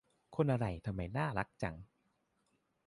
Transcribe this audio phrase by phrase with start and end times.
[0.35, 1.75] คนอะไรทำไมน่ารักจัง